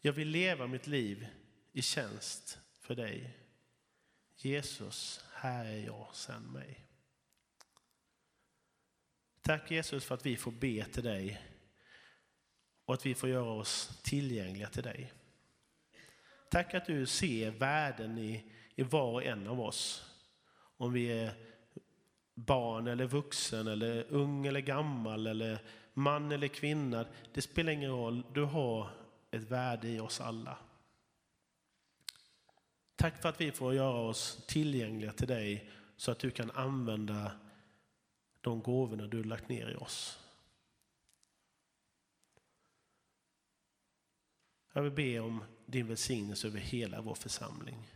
[0.00, 1.26] Jag vill leva mitt liv
[1.72, 3.38] i tjänst för dig.
[4.36, 6.83] Jesus, här är jag, sänd mig.
[9.46, 11.42] Tack Jesus för att vi får be till dig
[12.84, 15.12] och att vi får göra oss tillgängliga till dig.
[16.50, 20.10] Tack att du ser värden i, i var och en av oss.
[20.76, 21.32] Om vi är
[22.34, 25.58] barn eller vuxen eller ung eller gammal eller
[25.94, 27.06] man eller kvinna.
[27.32, 28.90] Det spelar ingen roll, du har
[29.30, 30.58] ett värde i oss alla.
[32.96, 37.32] Tack för att vi får göra oss tillgängliga till dig så att du kan använda
[38.44, 40.20] de gåvorna du lagt ner i oss.
[44.72, 47.88] Jag vill be om din välsignelse över hela vår församling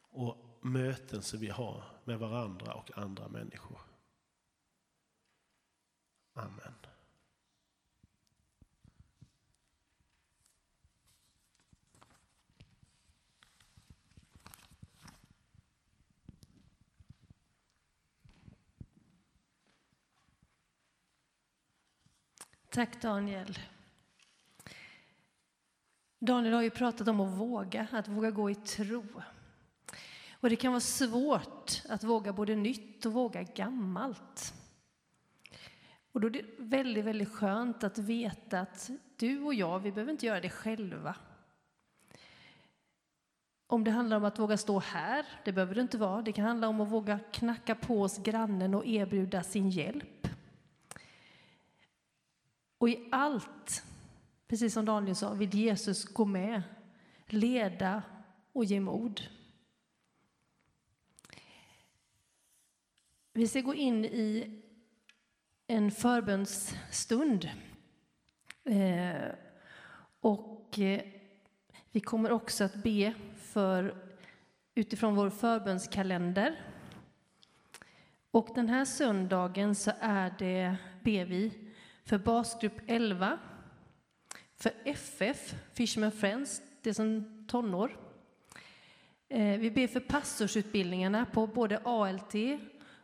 [0.00, 3.80] och möten som vi har med varandra och andra människor.
[6.32, 6.74] Amen.
[22.70, 23.58] Tack Daniel.
[26.18, 29.04] Daniel har ju pratat om att våga, att våga gå i tro.
[30.40, 34.54] Och det kan vara svårt att våga både nytt och våga gammalt.
[36.12, 40.12] Och då är det väldigt, väldigt skönt att veta att du och jag, vi behöver
[40.12, 41.14] inte göra det själva.
[43.66, 46.22] Om det handlar om att våga stå här, det behöver det inte vara.
[46.22, 50.17] Det kan handla om att våga knacka på hos grannen och erbjuda sin hjälp.
[52.78, 53.82] Och i allt,
[54.48, 56.62] precis som Daniel sa, vill Jesus gå med,
[57.26, 58.02] leda
[58.52, 59.20] och ge mod.
[63.32, 64.60] Vi ska gå in i
[65.66, 67.50] en förbönsstund.
[68.64, 69.28] Eh,
[70.20, 71.00] och eh,
[71.92, 73.94] vi kommer också att be för
[74.74, 76.60] utifrån vår förbönskalender.
[78.30, 81.67] Och den här söndagen så är det, ber vi
[82.08, 83.38] för basgrupp 11,
[84.56, 87.96] för FF, Fisherman Friends, det är som tonår.
[89.28, 92.34] Eh, vi ber för pastorsutbildningarna på både ALT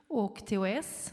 [0.08, 1.12] och TOS.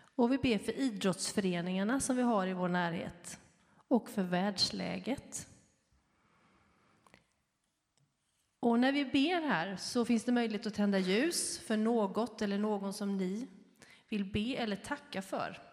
[0.00, 3.40] Och vi ber för idrottsföreningarna som vi har i vår närhet
[3.88, 5.46] och för världsläget.
[8.60, 12.58] Och när vi ber här så finns det möjlighet att tända ljus för något eller
[12.58, 13.48] någon som ni
[14.08, 15.67] vill be eller tacka för.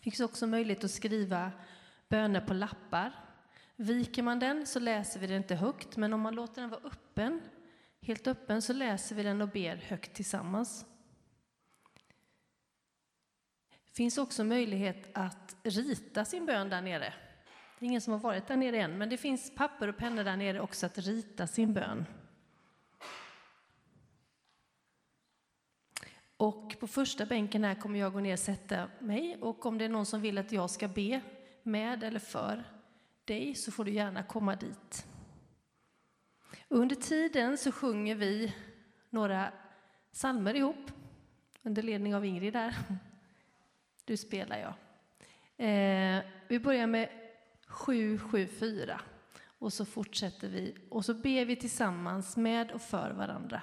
[0.00, 1.52] Det finns också möjlighet att skriva
[2.08, 3.12] böner på lappar.
[3.76, 6.80] Viker man den så läser vi den inte högt, men om man låter den vara
[6.84, 7.40] öppen,
[8.00, 10.86] helt öppen, så läser vi den och ber högt tillsammans.
[13.68, 17.14] Det finns också möjlighet att rita sin bön där nere.
[17.78, 20.24] Det är ingen som har varit där nere än, men det finns papper och pennor
[20.24, 22.06] där nere också att rita sin bön.
[26.40, 29.84] Och på första bänken här kommer jag gå ner och sätta mig och om det
[29.84, 31.20] är någon som vill att jag ska be
[31.62, 32.64] med eller för
[33.24, 35.06] dig så får du gärna komma dit.
[36.68, 38.54] Under tiden så sjunger vi
[39.10, 39.52] några
[40.12, 40.90] salmer ihop
[41.62, 42.74] under ledning av Ingrid där.
[44.04, 44.74] Du spelar jag.
[45.68, 47.08] Eh, vi börjar med
[47.66, 49.00] 774
[49.58, 53.62] och så fortsätter vi och så ber vi tillsammans med och för varandra.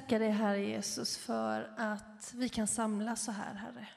[0.00, 3.88] Tackar dig, Herre Jesus, för att vi kan samlas så här, Herre.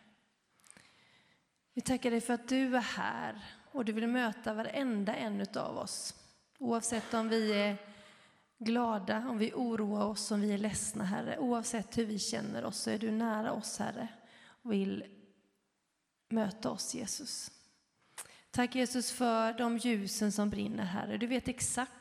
[1.73, 5.77] Vi tackar dig för att du är här och du vill möta varenda en av
[5.77, 6.15] oss.
[6.59, 7.77] Oavsett om vi är
[8.57, 11.37] glada, om vi oroar oss, om vi är ledsna, Herre.
[11.37, 14.07] Oavsett hur vi känner oss så är du nära oss, Herre,
[14.63, 15.05] och vill
[16.29, 17.51] möta oss, Jesus.
[18.51, 21.17] Tack Jesus för de ljusen som brinner, Herre.
[21.17, 21.96] Du vet exakt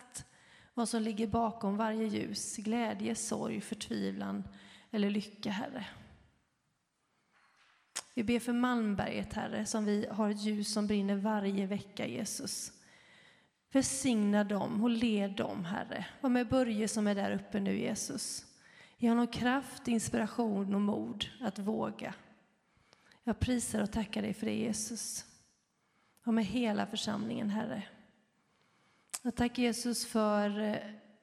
[0.77, 2.57] vad som ligger bakom varje ljus.
[2.57, 4.45] Glädje, sorg, förtvivlan
[4.91, 5.87] eller lycka, Herre.
[8.15, 12.73] Vi ber för Malmberget, Herre, som vi har ett ljus som brinner varje vecka, Jesus.
[13.73, 16.07] Välsigna dem och led dem, Herre.
[16.21, 18.45] Var med Börje som är där uppe nu, Jesus.
[18.99, 22.15] Ge honom kraft, inspiration och mod att våga.
[23.25, 25.25] Jag prisar och tackar dig för det, Jesus.
[26.25, 27.83] Var med hela församlingen, Herre.
[29.27, 30.77] Jag tackar Jesus för, eh,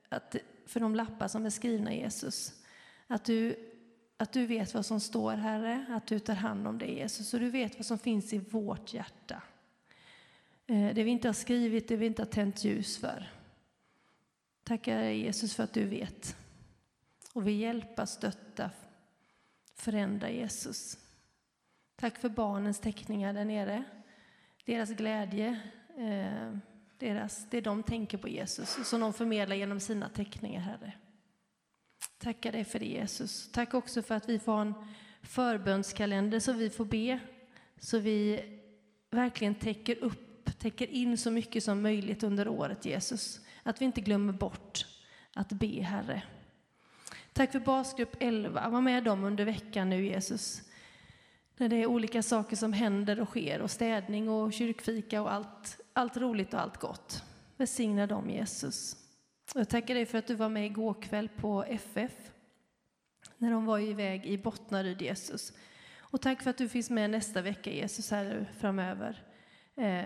[0.10, 0.36] att,
[0.66, 2.64] för de lappar som är skrivna, Jesus.
[3.08, 3.56] Att du,
[4.18, 7.34] att du vet vad som står, Herre, att du tar hand om det, Jesus.
[7.34, 9.42] Och du vet vad som finns i vårt hjärta.
[10.68, 13.32] Eh, det vi inte har skrivit, det vi inte har tänt ljus för.
[14.64, 16.36] Tackar Jesus för att du vet.
[17.34, 18.70] Och vill hjälpa, stötta,
[19.76, 20.98] förändra Jesus.
[21.96, 23.84] Tack för barnens teckningar där nere.
[24.66, 25.62] Deras glädje,
[25.98, 26.58] eh,
[27.04, 30.94] deras, det de tänker på Jesus, som de förmedlar genom sina teckningar, Herre.
[32.18, 33.52] Tackar dig för det, Jesus.
[33.52, 34.74] Tack också för att vi får ha en
[35.22, 37.20] förbönskalender så vi får be,
[37.80, 38.42] så vi
[39.12, 43.40] verkligen täcker upp, täcker in så mycket som möjligt under året, Jesus.
[43.64, 44.86] Att vi inte glömmer bort
[45.34, 46.24] att be, Herre.
[47.34, 48.70] Tack för basgrupp 11.
[48.70, 50.62] Var med dem under veckan nu, Jesus.
[51.58, 55.82] När det är olika saker som händer och sker och städning och kyrkfika och allt,
[55.94, 57.24] allt roligt och allt gott.
[57.58, 58.96] Välsigna dem, Jesus.
[59.56, 62.32] Jag tackar dig för att du var med igår kväll på FF
[63.38, 65.54] när de var iväg i Bottnaryd, Jesus.
[66.00, 69.24] Och tack för att du finns med nästa vecka, Jesus, här framöver.
[69.76, 70.04] Eh,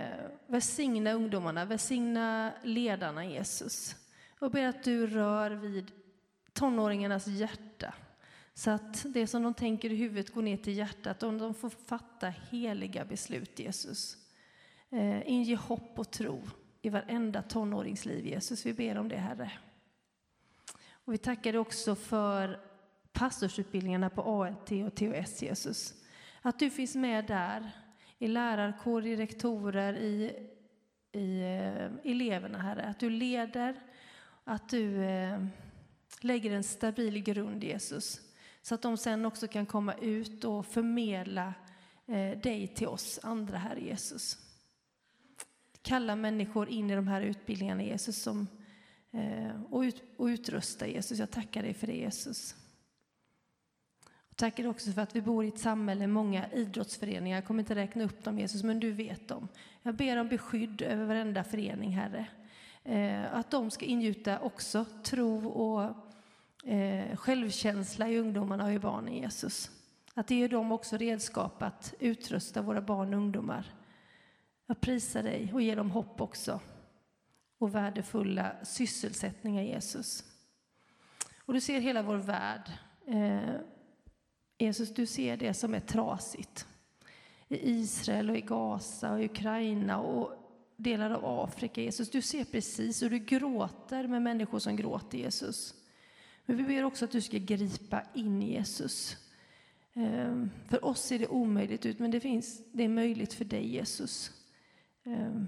[0.47, 3.95] välsigna ungdomarna, välsigna ledarna, Jesus.
[4.39, 5.91] Och ber att du rör vid
[6.53, 7.93] tonåringarnas hjärta
[8.57, 11.69] så att det som de tänker i huvudet går ner till hjärtat och de får
[11.69, 14.17] fatta heliga beslut, Jesus.
[14.89, 16.41] Eh, inge hopp och tro
[16.81, 18.65] i varenda tonåringsliv, Jesus.
[18.65, 19.51] Vi ber om det, Herre.
[20.89, 22.59] Och vi tackar dig också för
[23.11, 25.93] pastorsutbildningarna på ALT och TOS, Jesus.
[26.41, 27.71] Att du finns med där,
[28.19, 30.31] i lärarkår, i rektorer, i,
[31.11, 32.83] i eh, eleverna, Herre.
[32.83, 33.75] Att du leder,
[34.43, 35.45] att du eh,
[36.21, 38.26] lägger en stabil grund, Jesus.
[38.67, 41.53] Så att de sen också kan komma ut och förmedla
[42.05, 44.37] eh, dig till oss andra, Herre Jesus.
[45.81, 48.47] Kalla människor in i de här utbildningarna, Jesus, som,
[49.11, 51.19] eh, och, ut, och utrusta Jesus.
[51.19, 52.55] Jag tackar dig för det, Jesus.
[54.29, 57.37] Jag tackar också för att vi bor i ett samhälle, många idrottsföreningar.
[57.37, 59.47] Jag kommer inte räkna upp dem, Jesus, men du vet dem.
[59.81, 62.27] Jag ber om beskydd över varenda förening, Herre.
[62.83, 66.06] Eh, att de ska ingjuta också tro och
[66.63, 69.71] eh, självkänsla i ungdomarna och i barnen, Jesus.
[70.13, 73.73] Att det ger dem också redskap att utrusta våra barn och ungdomar.
[74.67, 76.59] Jag prisar dig och ger dem hopp också
[77.57, 80.23] och värdefulla sysselsättningar, Jesus.
[81.45, 82.71] Och du ser hela vår värld.
[83.07, 83.55] Eh,
[84.57, 86.67] Jesus, du ser det som är trasigt.
[87.47, 90.31] I Israel och i Gaza och i Ukraina och
[90.75, 92.09] delar av Afrika, Jesus.
[92.09, 95.73] Du ser precis och du gråter med människor som gråter, Jesus.
[96.49, 99.17] Men vi ber också att du ska gripa in Jesus.
[99.93, 103.67] Ehm, för oss ser det omöjligt ut, men det, finns, det är möjligt för dig,
[103.67, 104.31] Jesus.
[105.03, 105.47] Ehm,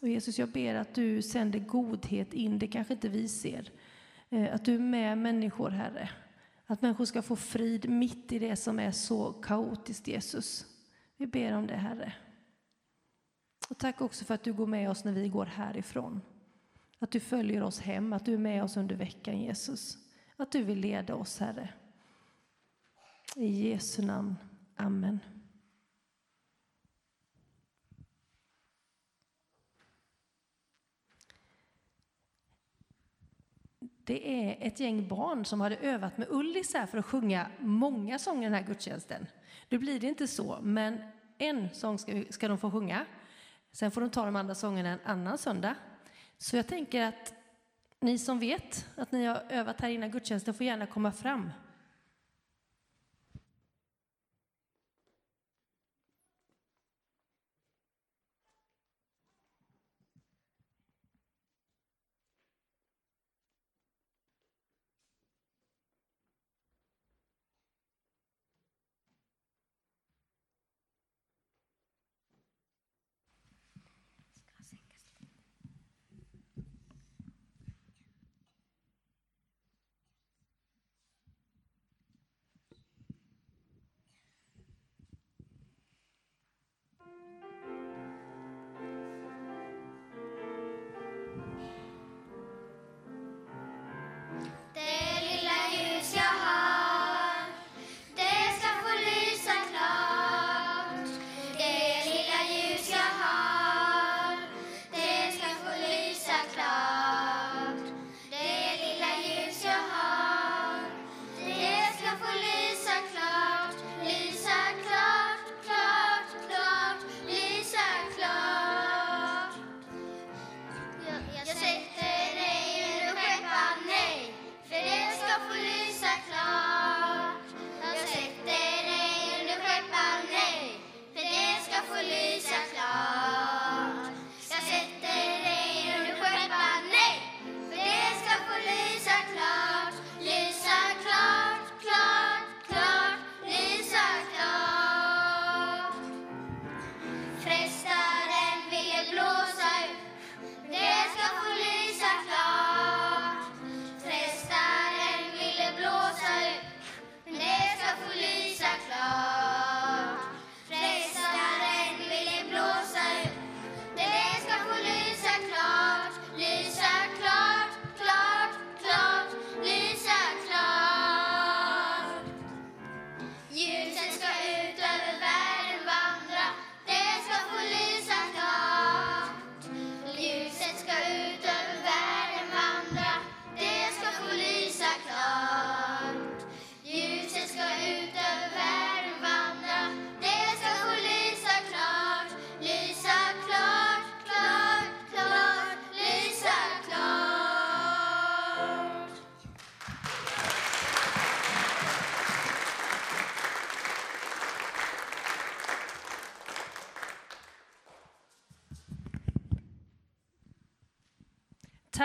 [0.00, 3.70] och Jesus, jag ber att du sänder godhet in, det kanske inte vi ser.
[4.30, 6.10] Ehm, att du är med människor, Herre.
[6.66, 10.66] Att människor ska få frid mitt i det som är så kaotiskt, Jesus.
[11.16, 12.12] Vi ber om det, Herre.
[13.68, 16.20] Och tack också för att du går med oss när vi går härifrån.
[16.98, 19.98] Att du följer oss hem, att du är med oss under veckan, Jesus.
[20.36, 21.74] Att du vill leda oss, Herre.
[23.36, 24.36] I Jesu namn.
[24.76, 25.20] Amen.
[34.04, 38.18] Det är ett gäng barn som hade övat med Ullis här för att sjunga många
[38.18, 39.26] sånger den här gudstjänsten.
[39.68, 40.98] Nu blir det inte så, men
[41.38, 43.06] en sång ska, ska de få sjunga.
[43.72, 45.74] Sen får de ta de andra sångerna en annan söndag.
[46.38, 47.34] Så jag tänker att
[48.00, 51.50] ni som vet att ni har övat här innan gudstjänsten får gärna komma fram.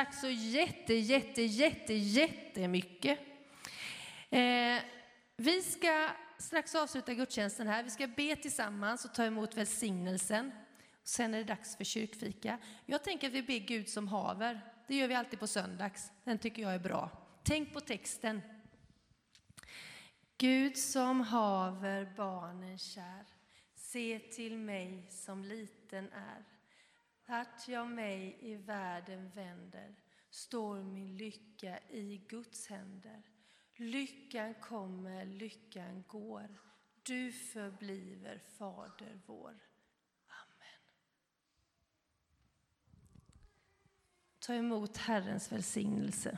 [0.02, 3.20] Tack så jätte, jätte, jätte, jättemycket.
[4.30, 4.82] Eh,
[5.36, 7.84] vi ska strax avsluta gudstjänsten här.
[7.84, 10.52] Vi ska be tillsammans och ta emot välsignelsen.
[11.04, 12.58] Sen är det dags för kyrkfika.
[12.86, 14.62] Jag tänker att vi ber Gud som haver.
[14.88, 16.12] Det gör vi alltid på söndags.
[16.24, 17.10] Den tycker jag är bra.
[17.43, 18.41] Tänk på texten.
[20.38, 23.26] Gud som haver barnen kär,
[23.76, 26.51] se till mig som liten är.
[27.32, 29.95] Vart jag mig i världen vänder
[30.29, 33.23] står min lycka i Guds händer.
[33.75, 36.59] Lyckan kommer, lyckan går.
[37.03, 39.59] Du förbliver Fader vår.
[40.27, 40.82] Amen.
[44.39, 46.38] Ta emot Herrens välsignelse.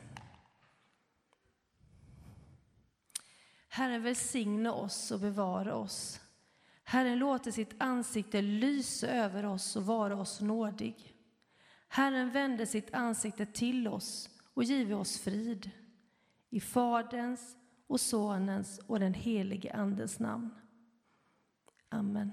[3.67, 6.22] Herren välsigne oss och bevara oss.
[6.83, 11.15] Herren låter sitt ansikte lysa över oss och vara oss nådig.
[11.87, 15.71] Herren vände sitt ansikte till oss och give oss frid.
[16.49, 17.55] I Faderns
[17.87, 20.49] och Sonens och den helige Andens namn.
[21.89, 22.31] Amen.